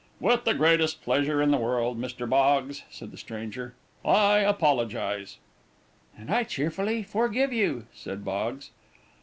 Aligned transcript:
"With 0.19 0.45
the 0.45 0.55
greatest 0.55 1.03
pleasure 1.03 1.43
in 1.43 1.51
the 1.51 1.59
world, 1.59 2.01
Mr. 2.01 2.27
Boggs," 2.27 2.81
said 2.89 3.11
the 3.11 3.19
stranger. 3.19 3.75
"I 4.03 4.39
apologize." 4.39 5.37
"And 6.17 6.31
I 6.31 6.43
cheerfully 6.43 7.03
forgive 7.03 7.53
you," 7.53 7.85
said 7.93 8.25
Boggs. 8.25 8.71